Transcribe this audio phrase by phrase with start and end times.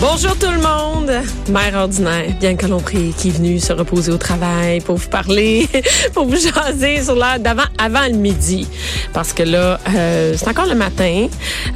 [0.00, 1.10] Bonjour tout le monde,
[1.50, 5.08] mère ordinaire, bien que l'on prie, qui est venue se reposer au travail pour vous
[5.08, 5.68] parler,
[6.14, 8.66] pour vous jaser sur l'heure d'avant, avant le midi,
[9.12, 11.28] parce que là, euh, c'est encore le matin,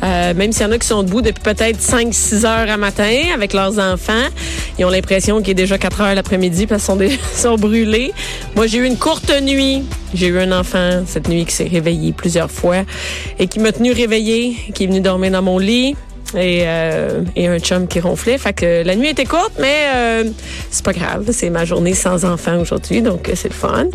[0.02, 3.22] euh, même s'il y en a qui sont debout depuis peut-être 5-6 heures à matin
[3.32, 4.26] avec leurs enfants,
[4.78, 8.12] ils ont l'impression qu'il est déjà 4 heures l'après-midi parce qu'ils sont, brûlés.
[8.56, 9.84] Moi, j'ai eu une courte nuit.
[10.14, 12.84] J'ai eu un enfant cette nuit qui s'est réveillé plusieurs fois
[13.38, 15.96] et qui m'a tenu réveillée, qui est venu dormir dans mon lit
[16.36, 18.38] et, euh, et un chum qui ronflait.
[18.38, 20.24] Fait que la nuit était courte, mais euh,
[20.70, 21.26] c'est pas grave.
[21.32, 23.86] C'est ma journée sans enfant aujourd'hui, donc c'est le fun.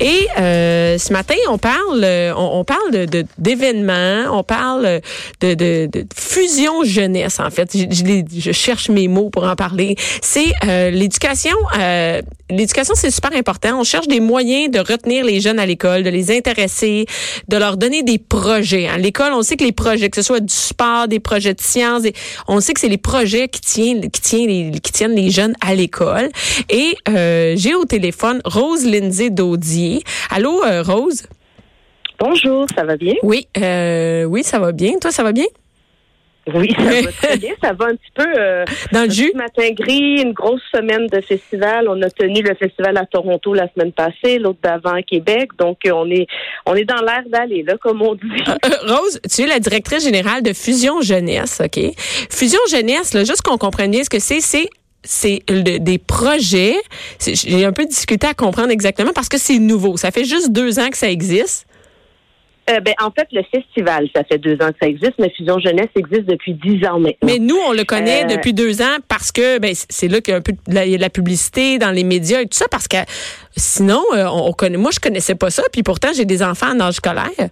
[0.00, 5.00] Et euh, ce matin, on parle, euh, on, parle de d'événements, on parle
[5.40, 7.40] de, de, de fusion jeunesse.
[7.40, 8.04] En fait, je, je
[8.38, 9.96] je cherche mes mots pour en parler.
[10.22, 11.56] C'est euh, l'éducation.
[11.78, 13.78] euh, L'éducation, c'est super important.
[13.78, 17.04] On cherche des moyens de retenir les jeunes à l'école, de les intéresser,
[17.46, 18.88] de leur donner des projets.
[18.88, 21.60] À l'école, on sait que les projets, que ce soit du sport, des projets de
[21.78, 22.02] sciences,
[22.46, 25.54] on sait que c'est les projets qui tiennent, qui tiennent, les, qui tiennent les jeunes
[25.60, 26.28] à l'école.
[26.68, 30.02] Et euh, j'ai au téléphone Rose Lindsay Daudier.
[30.30, 31.22] Allô, euh, Rose?
[32.18, 33.14] Bonjour, ça va bien?
[33.22, 34.98] Oui, euh, oui, ça va bien.
[35.00, 35.46] Toi, ça va bien?
[36.54, 37.52] Oui, ça va très bien.
[37.62, 38.26] Ça va un petit peu.
[38.38, 39.32] euh, Dans le un jus?
[39.34, 41.88] matin gris, une grosse semaine de festival.
[41.88, 45.50] On a tenu le festival à Toronto la semaine passée, l'autre d'avant à Québec.
[45.58, 46.26] Donc, euh, on est
[46.66, 48.20] on est dans l'air d'aller, là, comme on dit.
[48.48, 48.54] Euh,
[48.94, 51.78] Rose, tu es la directrice générale de Fusion Jeunesse, OK?
[52.30, 54.68] Fusion Jeunesse, là, juste qu'on comprenne bien ce que c'est, c'est
[55.04, 56.74] c'est des projets.
[57.24, 59.96] J'ai un peu discuté à comprendre exactement parce que c'est nouveau.
[59.96, 61.66] Ça fait juste deux ans que ça existe.
[62.70, 65.58] Euh, ben, en fait, le festival, ça fait deux ans que ça existe, mais Fusion
[65.58, 67.16] Jeunesse existe depuis dix ans maintenant.
[67.24, 70.32] Mais nous, on le connaît Euh, depuis deux ans parce que ben, c'est là qu'il
[70.32, 72.66] y a un peu de la, de publicité dans les médias et tout ça.
[72.70, 72.98] Parce que
[73.56, 74.76] sinon, euh, on, on connaît.
[74.76, 75.62] Moi, je connaissais pas ça.
[75.72, 77.48] Puis pourtant, j'ai des enfants en âge scolaire.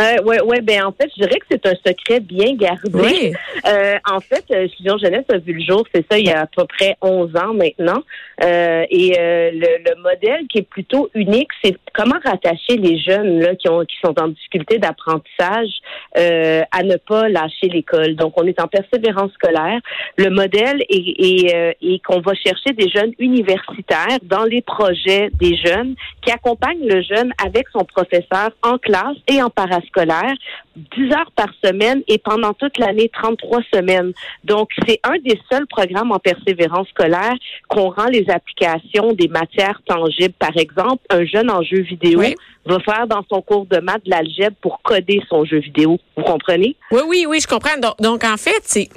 [0.00, 2.90] Euh, ouais, ouais, ben en fait, je dirais que c'est un secret bien gardé.
[2.92, 3.32] Oui.
[3.66, 6.42] Euh, en fait, euh, Fusion Jeunesse a vu le jour, c'est ça, il y a
[6.42, 8.00] à peu près 11 ans maintenant.
[8.44, 13.40] Euh, et euh, le, le modèle qui est plutôt unique, c'est comment rattacher les jeunes
[13.40, 15.68] là qui ont qui sont en difficulté d'apprentissage
[16.16, 18.14] euh, à ne pas lâcher l'école.
[18.14, 19.80] Donc, on est en persévérance scolaire.
[20.16, 25.30] Le modèle est, est, euh, est qu'on va chercher des jeunes universitaires dans les projets
[25.40, 31.12] des jeunes qui accompagnent le jeune avec son professeur en classe et en parascolaire 10
[31.12, 34.12] heures par semaine et pendant toute l'année 33 semaines.
[34.44, 37.34] Donc, c'est un des seuls programmes en persévérance scolaire
[37.68, 40.34] qu'on rend les applications des matières tangibles.
[40.38, 42.34] Par exemple, un jeune en jeu vidéo Oui.
[42.64, 45.98] va faire dans son cours de maths de l'algèbre pour coder son jeu vidéo.
[46.16, 46.76] Vous comprenez?
[46.90, 47.78] Oui, oui, oui, je comprends.
[47.80, 48.88] Donc, donc, en fait, c'est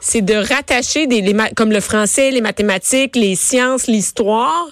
[0.00, 4.68] c'est de rattacher des les comme le français, les mathématiques, les sciences, l'histoire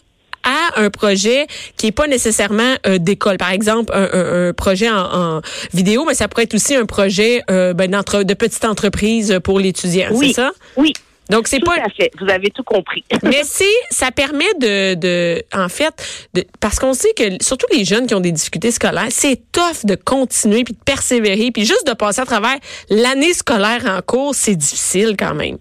[0.46, 1.46] à un projet
[1.76, 3.36] qui est pas nécessairement euh, d'école.
[3.36, 5.40] Par exemple, un, un- un projet en, en
[5.74, 10.08] vidéo, mais ça pourrait être aussi un projet euh, ben, de petite entreprise pour l'étudiant.
[10.12, 10.28] Oui.
[10.28, 10.52] C'est ça?
[10.76, 10.92] Oui,
[11.30, 12.10] Donc, c'est tout pas à fait.
[12.20, 13.04] Vous avez tout compris.
[13.24, 15.92] mais si ça permet de, de en fait,
[16.34, 19.84] de, parce qu'on sait que surtout les jeunes qui ont des difficultés scolaires, c'est tough
[19.84, 22.56] de continuer puis de persévérer puis juste de passer à travers
[22.90, 25.58] l'année scolaire en cours, c'est difficile quand même.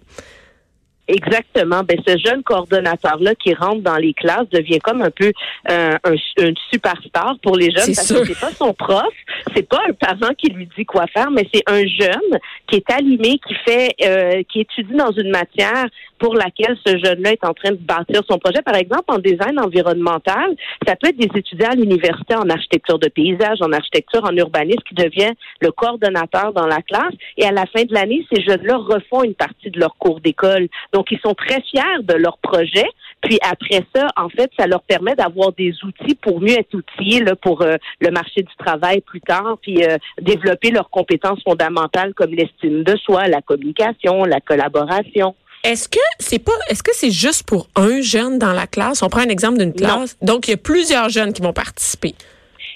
[1.08, 1.82] Exactement.
[1.84, 5.32] Ben, ce jeune coordonnateur-là qui rentre dans les classes devient comme un peu
[5.70, 8.20] euh, un, un superstar pour les jeunes parce sûr.
[8.20, 9.12] que c'est pas son prof,
[9.54, 12.90] c'est pas un parent qui lui dit quoi faire, mais c'est un jeune qui est
[12.90, 15.86] allumé, qui fait, euh, qui étudie dans une matière
[16.18, 18.62] pour laquelle ce jeune-là est en train de bâtir son projet.
[18.62, 23.08] Par exemple, en design environnemental, ça peut être des étudiants à l'université en architecture de
[23.08, 27.14] paysage, en architecture, en urbanisme qui devient le coordonnateur dans la classe.
[27.36, 30.68] Et à la fin de l'année, ces jeunes-là refont une partie de leur cours d'école.
[30.92, 32.86] Donc, ils sont très fiers de leur projet.
[33.22, 37.24] Puis après ça, en fait, ça leur permet d'avoir des outils pour mieux être outillés
[37.42, 42.30] pour euh, le marché du travail plus tard, puis euh, développer leurs compétences fondamentales comme
[42.30, 45.34] l'estime de soi, la communication, la collaboration.
[45.64, 49.02] Est-ce que c'est pas est-ce que c'est juste pour un jeune dans la classe?
[49.02, 50.16] On prend un exemple d'une classe.
[50.22, 52.14] Donc il y a plusieurs jeunes qui vont participer.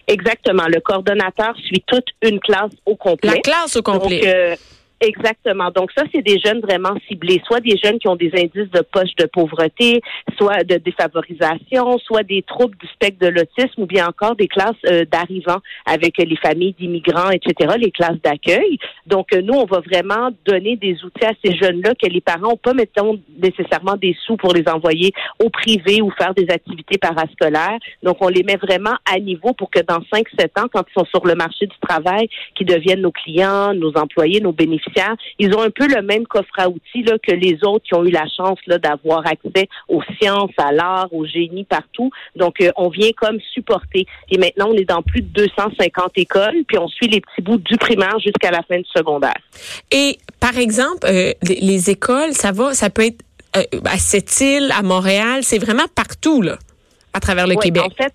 [0.06, 0.66] Exactement.
[0.66, 3.30] Le coordonnateur suit toute une classe au complet.
[3.30, 4.20] La classe au complet.
[4.20, 4.56] Donc, euh,
[5.02, 5.70] Exactement.
[5.70, 8.82] Donc ça, c'est des jeunes vraiment ciblés, soit des jeunes qui ont des indices de
[8.82, 10.02] poche de pauvreté,
[10.36, 14.76] soit de défavorisation, soit des troubles du spectre de l'autisme, ou bien encore des classes
[14.90, 18.78] euh, d'arrivants avec les familles d'immigrants, etc., les classes d'accueil.
[19.06, 22.50] Donc euh, nous, on va vraiment donner des outils à ces jeunes-là que les parents
[22.50, 25.12] n'ont pas, mettons, nécessairement des sous pour les envoyer
[25.42, 27.78] au privé ou faire des activités parascolaires.
[28.02, 31.06] Donc on les met vraiment à niveau pour que dans 5-7 ans, quand ils sont
[31.06, 34.89] sur le marché du travail, qu'ils deviennent nos clients, nos employés, nos bénéficiaires,
[35.38, 38.04] ils ont un peu le même coffre à outils là, que les autres qui ont
[38.04, 42.10] eu la chance là, d'avoir accès aux sciences, à l'art, au génie partout.
[42.36, 44.06] Donc, euh, on vient comme supporter.
[44.30, 47.58] Et maintenant, on est dans plus de 250 écoles, puis on suit les petits bouts
[47.58, 49.36] du primaire jusqu'à la fin du secondaire.
[49.90, 53.22] Et par exemple, euh, les, écoles, ça va, ça peut être
[53.56, 56.58] euh, à Sept-Îles, à Montréal, c'est vraiment partout là,
[57.12, 57.82] à travers le Québec.
[57.84, 58.12] En fait,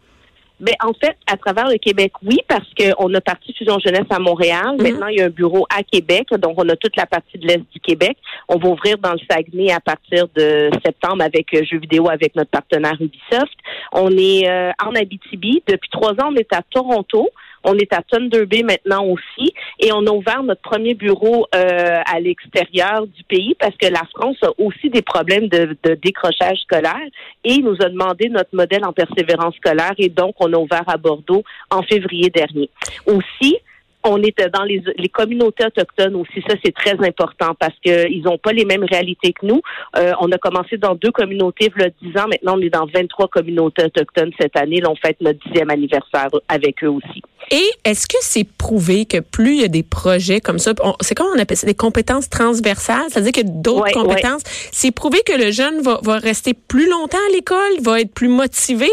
[0.60, 4.20] ben, en fait, à travers le Québec, oui, parce qu'on a parti Fusion Jeunesse à
[4.20, 4.76] Montréal.
[4.78, 4.84] Mhm.
[4.84, 7.48] Maintenant, il y a un bureau à Québec, donc on a toute la partie de
[7.48, 8.18] l'Est du Québec.
[8.48, 12.36] On va ouvrir dans le Saguenay à partir de septembre avec euh, jeux vidéo avec
[12.36, 13.58] notre partenaire Ubisoft.
[13.92, 15.62] On est euh, en Abitibi.
[15.68, 17.30] Depuis trois ans, on est à Toronto.
[17.66, 22.00] On est à Thunder Bay maintenant aussi et on a ouvert notre premier bureau euh,
[22.06, 27.08] à l'extérieur du pays parce que la France a aussi des problèmes de, décrochage scolaire
[27.44, 30.98] et nous a demandé notre modèle en persévérance scolaire et donc on a ouvert à
[30.98, 32.70] Bordeaux en février dernier.
[33.08, 33.58] Aussi,
[34.06, 36.44] on est dans les, communautés autochtones aussi.
[36.48, 39.62] Ça, c'est très important parce qu'ils n'ont pas les mêmes réalités que nous.
[39.98, 42.28] Euh, on a commencé dans deux communautés il y a 10 ans.
[42.28, 44.80] Maintenant, on est dans 23 communautés autochtones cette année.
[44.82, 47.22] Là, on fête notre dixième anniversaire avec eux aussi.
[47.52, 51.16] Et est-ce que c'est prouvé que plus il y a des projets comme ça, c'est
[51.16, 54.42] comment on appelle ça, des compétences transversales, c'est-à-dire que d'autres compétences,
[54.72, 58.30] c'est prouvé que le jeune va, va rester plus longtemps à l'école, va être plus
[58.30, 58.88] motivé.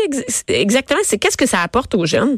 [0.49, 2.37] Exactement, c'est qu'est-ce que ça apporte aux jeunes?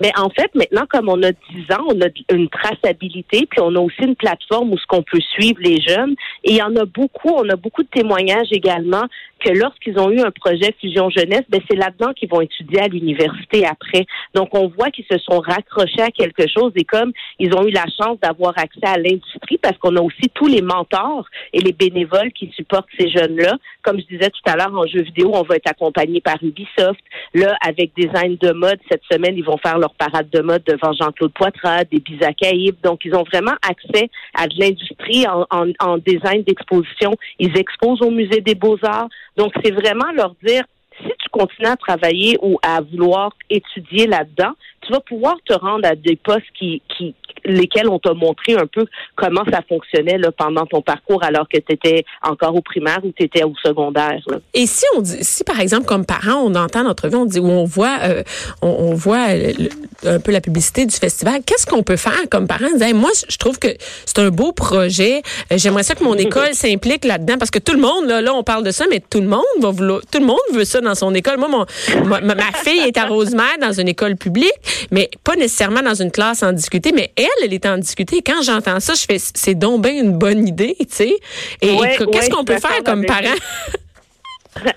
[0.00, 3.74] Mais en fait, maintenant, comme on a 10 ans, on a une traçabilité, puis on
[3.76, 6.14] a aussi une plateforme où ce qu'on peut suivre les jeunes.
[6.44, 9.04] Et il y en a beaucoup, on a beaucoup de témoignages également
[9.40, 12.88] que lorsqu'ils ont eu un projet Fusion Jeunesse, ben c'est là-dedans qu'ils vont étudier à
[12.88, 14.06] l'université après.
[14.34, 17.70] Donc, on voit qu'ils se sont raccrochés à quelque chose et comme ils ont eu
[17.70, 21.72] la chance d'avoir accès à l'industrie, parce qu'on a aussi tous les mentors et les
[21.72, 23.56] bénévoles qui supportent ces jeunes-là.
[23.82, 27.00] Comme je disais tout à l'heure, en jeu vidéo, on va être accompagné par Ubisoft.
[27.34, 30.92] Là, avec Design de mode, cette semaine, ils vont faire leur parade de mode devant
[30.92, 32.36] Jean-Claude Poitras, des Bisac
[32.82, 37.14] Donc, ils ont vraiment accès à de l'industrie en design d'exposition.
[37.38, 39.08] Ils exposent au Musée des Beaux-Arts.
[39.36, 40.64] Donc, c'est vraiment leur dire,
[41.02, 44.52] si tu continues à travailler ou à vouloir étudier là-dedans,
[44.82, 48.66] tu vas pouvoir te rendre à des postes qui, qui, lesquels on t'a montré un
[48.66, 48.86] peu
[49.16, 53.12] comment ça fonctionnait là, pendant ton parcours alors que tu étais encore au primaire ou
[53.16, 54.20] tu étais au secondaire.
[54.54, 57.40] Et si on dit, si par exemple comme parent, on entend notre vie, on dit
[57.40, 58.22] où on voit, euh,
[58.62, 59.26] on, voit
[60.04, 62.68] un peu la publicité du festival, qu'est-ce qu'on peut faire comme parent?
[62.94, 63.68] moi, je trouve que
[64.04, 65.22] c'est un beau projet.
[65.52, 68.34] Euh, j'aimerais ça que mon école s'implique là-dedans parce que tout le monde, là, là,
[68.34, 70.80] on parle de ça, mais tout le monde va vouloir, tout le monde veut ça
[70.80, 71.38] dans son école.
[71.38, 71.66] Moi, mon,
[72.06, 74.52] ma, ma fille est à Rosemère dans une école publique,
[74.90, 78.22] mais pas nécessairement dans une classe en discuter, mais elle, elle est en discuter.
[78.24, 81.16] quand j'entends ça, je fais, c'est donc bien une bonne idée, tu sais.
[81.60, 81.76] Et
[82.12, 83.34] qu'est-ce qu'on peut faire comme parent?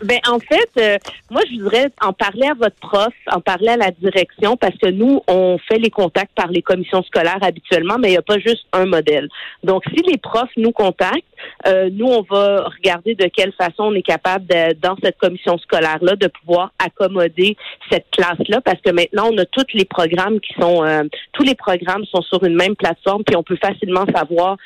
[0.03, 0.97] Ben en fait, euh,
[1.29, 4.89] moi je voudrais en parler à votre prof, en parler à la direction parce que
[4.89, 8.39] nous on fait les contacts par les commissions scolaires habituellement, mais il n'y a pas
[8.39, 9.29] juste un modèle.
[9.63, 11.23] Donc si les profs nous contactent,
[11.67, 15.57] euh, nous on va regarder de quelle façon on est capable de, dans cette commission
[15.57, 17.57] scolaire là de pouvoir accommoder
[17.91, 21.43] cette classe là parce que maintenant on a tous les programmes qui sont euh, tous
[21.43, 24.57] les programmes sont sur une même plateforme puis on peut facilement savoir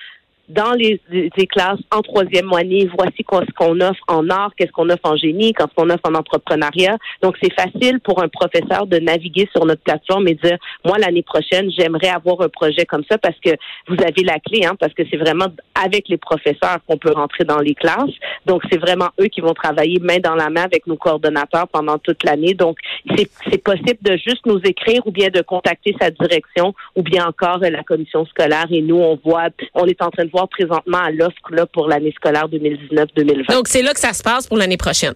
[0.49, 0.99] dans les,
[1.47, 5.53] classes en troisième année, voici ce qu'on offre en art, qu'est-ce qu'on offre en génie,
[5.53, 6.97] qu'est-ce qu'on offre en entrepreneuriat.
[7.21, 11.23] Donc, c'est facile pour un professeur de naviguer sur notre plateforme et dire, moi, l'année
[11.23, 13.51] prochaine, j'aimerais avoir un projet comme ça parce que
[13.87, 17.43] vous avez la clé, hein, parce que c'est vraiment avec les professeurs qu'on peut rentrer
[17.43, 18.15] dans les classes.
[18.45, 21.97] Donc, c'est vraiment eux qui vont travailler main dans la main avec nos coordonnateurs pendant
[21.97, 22.53] toute l'année.
[22.53, 22.77] Donc,
[23.15, 27.59] c'est possible de juste nous écrire ou bien de contacter sa direction ou bien encore
[27.59, 31.49] la commission scolaire et nous, on voit, on est en train de présentement à l'offre
[31.49, 33.53] là, pour l'année scolaire 2019-2020.
[33.53, 35.13] Donc, c'est là que ça se passe pour l'année prochaine.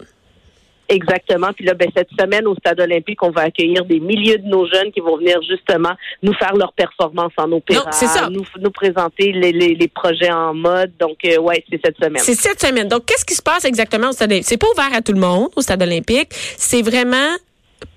[0.92, 1.54] Exactement.
[1.54, 4.68] Puis là, ben, cette semaine au Stade olympique, on va accueillir des milliers de nos
[4.68, 7.90] jeunes qui vont venir justement nous faire leur performance en opéra,
[8.30, 10.92] Nous, nous présenter les, les, projets en mode.
[11.00, 12.22] Donc, euh, ouais, c'est cette semaine.
[12.22, 12.90] C'est cette semaine.
[12.90, 14.48] Donc, qu'est-ce qui se passe exactement au Stade olympique?
[14.48, 16.30] C'est pas ouvert à tout le monde au Stade olympique.
[16.58, 17.38] C'est vraiment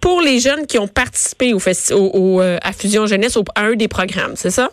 [0.00, 3.62] pour les jeunes qui ont participé au, au, au euh, à Fusion Jeunesse, au, à
[3.62, 4.70] un des programmes, c'est ça?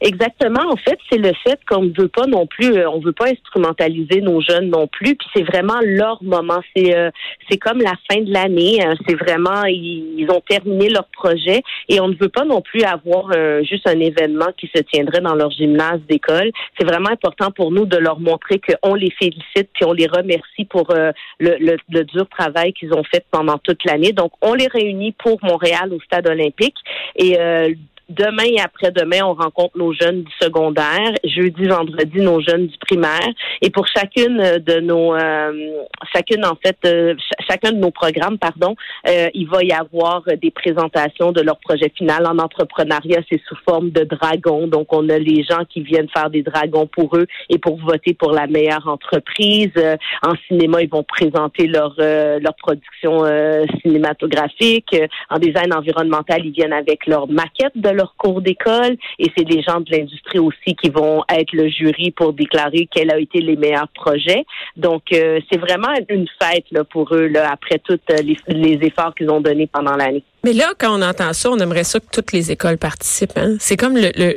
[0.00, 0.62] Exactement.
[0.70, 3.28] En fait, c'est le fait qu'on ne veut pas non plus, euh, on veut pas
[3.28, 5.14] instrumentaliser nos jeunes non plus.
[5.14, 6.60] Puis c'est vraiment leur moment.
[6.74, 7.10] C'est euh,
[7.50, 8.82] c'est comme la fin de l'année.
[8.82, 8.94] Hein.
[9.06, 13.30] C'est vraiment ils, ont terminé leur projet et on ne veut pas non plus avoir
[13.34, 16.50] euh, juste un événement qui se tiendrait dans leur gymnase d'école.
[16.78, 20.64] C'est vraiment important pour nous de leur montrer qu'on les félicite puis on les remercie
[20.64, 21.12] pour le,
[21.58, 24.12] le, le, dur travail qu'ils ont fait pendant toute l'année.
[24.12, 26.76] Donc on les réunit pour Montréal au Stade Olympique
[27.16, 27.36] et
[28.10, 31.12] Demain et après-demain, on rencontre nos jeunes du secondaire.
[31.22, 33.28] Jeudi, vendredi, nos jeunes du primaire.
[33.62, 37.14] Et pour chacune de nos, euh, chacune en fait, euh,
[37.48, 38.74] chacun de nos programmes, pardon,
[39.08, 43.20] euh, il va y avoir des présentations de leur projet final en entrepreneuriat.
[43.30, 44.66] C'est sous forme de dragons.
[44.66, 48.14] Donc, on a les gens qui viennent faire des dragons pour eux et pour voter
[48.14, 49.70] pour la meilleure entreprise.
[50.26, 53.22] en cinéma, ils vont présenter leur leur production
[53.82, 54.96] cinématographique.
[55.28, 59.62] En design environnemental, ils viennent avec leur maquette de leur cours d'école et c'est des
[59.62, 63.56] gens de l'industrie aussi qui vont être le jury pour déclarer quels ont été les
[63.56, 64.44] meilleurs projets.
[64.76, 69.14] Donc, euh, c'est vraiment une fête là, pour eux là, après tous les, les efforts
[69.14, 70.24] qu'ils ont donnés pendant l'année.
[70.44, 73.36] Mais là, quand on entend ça, on aimerait ça que toutes les écoles participent.
[73.36, 73.56] Hein?
[73.60, 74.36] C'est comme le le,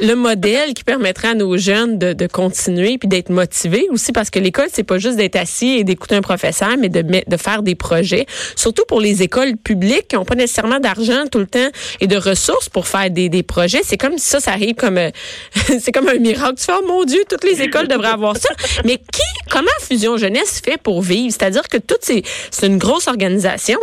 [0.00, 4.30] le modèle qui permettrait à nos jeunes de, de continuer puis d'être motivés aussi parce
[4.30, 7.62] que l'école c'est pas juste d'être assis et d'écouter un professeur, mais de de faire
[7.62, 8.26] des projets.
[8.56, 11.68] Surtout pour les écoles publiques qui n'ont pas nécessairement d'argent tout le temps
[12.00, 13.80] et de ressources pour faire des, des projets.
[13.84, 15.10] C'est comme si ça, ça arrive comme euh,
[15.80, 16.54] c'est comme un miracle.
[16.58, 18.48] Tu fais oh mon Dieu, toutes les écoles devraient avoir ça.
[18.84, 21.34] Mais qui, comment Fusion Jeunesse fait pour vivre?
[21.38, 23.78] C'est-à-dire que toutes ces c'est une grosse organisation.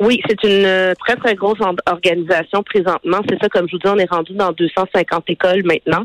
[0.00, 3.18] Oui, c'est une euh, très, très grosse organisation présentement.
[3.28, 6.04] C'est ça, comme je vous dis, on est rendu dans 250 écoles maintenant.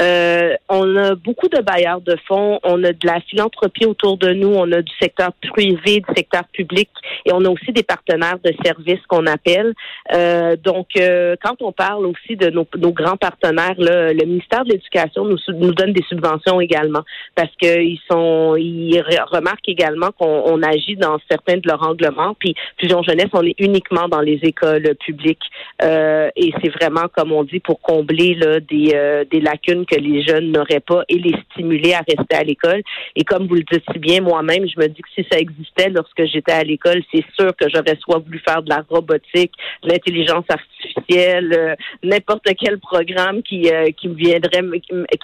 [0.00, 4.32] Euh, on a beaucoup de bailleurs de fonds, on a de la philanthropie autour de
[4.32, 6.88] nous, on a du secteur privé, du secteur public
[7.26, 9.74] et on a aussi des partenaires de services qu'on appelle.
[10.14, 14.64] Euh, donc, euh, quand on parle aussi de nos, nos grands partenaires, là, le ministère
[14.64, 17.02] de l'Éducation nous, nous donne des subventions également
[17.34, 22.34] parce qu'ils sont, ils remarquent également qu'on agit dans certains de leurs règlements.
[22.38, 25.42] Puis Fusion Jeunesse on est uniquement dans les écoles publiques
[25.82, 29.98] euh, et c'est vraiment, comme on dit, pour combler là, des, euh, des lacunes que
[29.98, 32.82] les jeunes n'auraient pas et les stimuler à rester à l'école.
[33.16, 35.90] Et comme vous le dites si bien, moi-même, je me dis que si ça existait
[35.90, 39.88] lorsque j'étais à l'école, c'est sûr que j'aurais soit voulu faire de la robotique, de
[39.90, 44.62] l'intelligence artificielle, euh, n'importe quel programme qui, qui me viendrait,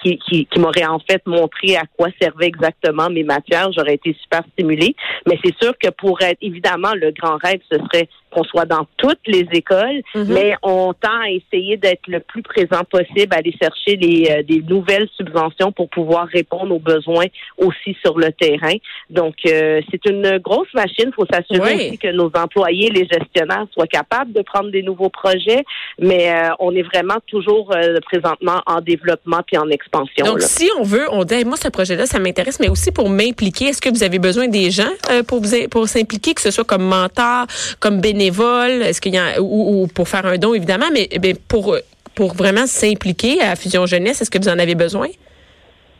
[0.01, 3.71] qui, qui, qui m'aurait en fait montré à quoi servaient exactement mes matières.
[3.71, 4.95] J'aurais été super stimulée.
[5.27, 8.65] Mais c'est sûr que pour être, évidemment, le grand rêve, ce serait it's qu'on soit
[8.65, 10.25] dans toutes les écoles, mhm.
[10.29, 14.61] mais on tend à essayer d'être le plus présent possible, aller chercher les, euh, des
[14.61, 17.25] nouvelles subventions pour pouvoir répondre aux besoins
[17.57, 18.75] aussi sur le terrain.
[19.09, 21.07] Donc, euh, c'est une grosse machine.
[21.07, 25.09] Il faut s'assurer aussi que nos employés, les gestionnaires, soient capables de prendre des nouveaux
[25.09, 25.63] projets,
[25.99, 27.73] mais euh, on est vraiment toujours
[28.05, 30.25] présentement en développement puis en expansion.
[30.25, 33.65] Donc, si on veut, on dit, moi, ce projet-là, ça m'intéresse, mais aussi pour m'impliquer,
[33.65, 34.89] est-ce que vous avez besoin des gens
[35.27, 37.45] pour vous pour s'impliquer, que ce soit comme mentor,
[37.79, 38.20] comme bénévole?
[38.27, 41.77] Est-ce qu'il y a ou, pour faire un don évidemment, mais, mais pour
[42.15, 45.07] pour vraiment s'impliquer à Fusion Jeunesse, est-ce que vous en avez besoin?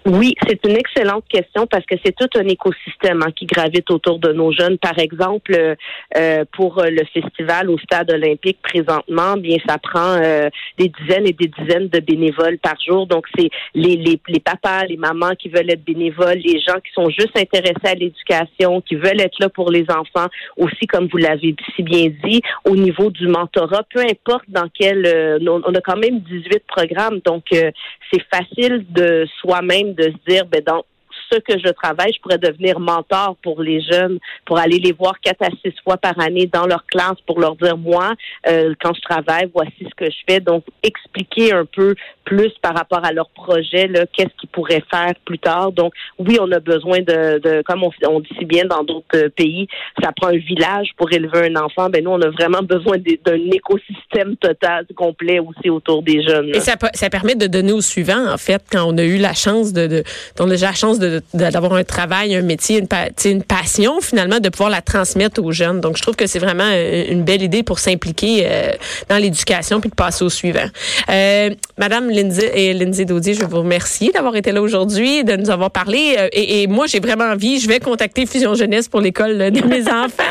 [0.05, 4.17] Oui, c'est une excellente question parce que c'est tout un écosystème hein, qui gravite autour
[4.17, 4.79] de nos jeunes.
[4.79, 5.75] Par exemple, euh,
[6.17, 11.34] euh, pour le festival au stade olympique présentement, bien ça prend euh, des dizaines et
[11.34, 13.05] des dizaines de bénévoles par jour.
[13.05, 16.91] Donc c'est les, les, les papas, les mamans qui veulent être bénévoles, les gens qui
[16.96, 21.17] sont juste intéressés à l'éducation, qui veulent être là pour les enfants, aussi comme vous
[21.17, 25.98] l'avez si bien dit, au niveau du mentorat, peu importe dans quel, on a quand
[25.98, 30.83] même 18 programmes, donc c'est facile de soi-même de se dire, ben, dans
[31.31, 35.19] ce que je travaille, je pourrais devenir mentor pour les jeunes, pour aller les voir
[35.21, 38.13] quatre à six fois par année dans leur classe pour leur dire, moi,
[38.48, 40.39] euh, quand je travaille, voici que je fais.
[40.39, 45.39] Donc, expliquer un peu plus par rapport à leur projet, qu'est-ce qu'ils pourraient faire plus
[45.39, 45.72] tard.
[45.72, 49.67] Donc, oui, on a besoin de, comme on, dit si bien dans d'autres pays,
[50.01, 51.89] ça prend un village pour élever un enfant.
[51.89, 56.50] Ben nous, on a vraiment besoin d'un écosystème total, complet aussi autour des jeunes.
[56.53, 56.77] Et ça,
[57.10, 60.03] permet de donner au suivant, en fait, quand on a eu la chance de, de
[60.39, 62.81] on la chance d'avoir un travail, un métier,
[63.25, 65.81] une, passion finalement, de pouvoir la transmettre aux jeunes.
[65.81, 68.72] Donc, je trouve que c'est vraiment euh, une belle idée pour s'impliquer euh,
[69.10, 70.65] dans l'éducation de passer au suivant.
[71.10, 75.50] Euh, Madame Lindsay et Lindsay Daudier, je vous remercie d'avoir été là aujourd'hui, de nous
[75.50, 76.15] avoir parlé.
[76.17, 79.62] Euh, et, et, moi, j'ai vraiment envie, je vais contacter Fusion Jeunesse pour l'école de
[79.67, 80.24] mes enfants.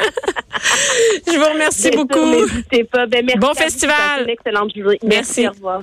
[1.26, 2.26] je vous remercie beaucoup.
[2.26, 3.06] N'hésitez pas.
[3.06, 4.24] Ben, merci bon festival.
[4.24, 4.98] Une excellente journée.
[5.04, 5.42] Merci.
[5.42, 5.48] merci.
[5.48, 5.82] Au revoir.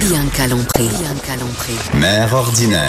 [0.00, 0.84] Bianca Lompré.
[0.84, 1.72] Bianca Lompré.
[1.94, 2.84] Mère ordinaire.